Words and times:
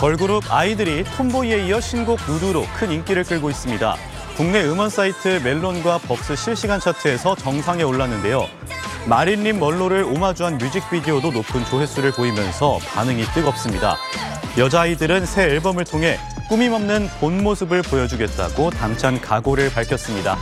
걸그룹 0.00 0.44
아이들이 0.50 1.04
톰보이에 1.04 1.66
이어 1.66 1.78
신곡 1.78 2.20
누드로 2.26 2.64
큰 2.74 2.90
인기를 2.90 3.22
끌고 3.22 3.50
있습니다. 3.50 3.96
국내 4.34 4.64
음원 4.64 4.88
사이트 4.88 5.42
멜론과 5.44 5.98
벅스 5.98 6.36
실시간 6.36 6.80
차트에서 6.80 7.34
정상에 7.34 7.82
올랐는데요. 7.82 8.46
마릴린 9.06 9.60
멀로를 9.60 10.04
오마주한 10.04 10.56
뮤직비디오도 10.56 11.32
높은 11.32 11.66
조회수를 11.66 12.12
보이면서 12.12 12.78
반응이 12.94 13.24
뜨겁습니다. 13.34 13.98
여자아이들은 14.56 15.26
새 15.26 15.42
앨범을 15.42 15.84
통해 15.84 16.18
꾸밈 16.48 16.72
없는 16.72 17.10
본 17.20 17.42
모습을 17.42 17.82
보여주겠다고 17.82 18.70
당찬 18.70 19.20
각오를 19.20 19.70
밝혔습니다. 19.70 20.38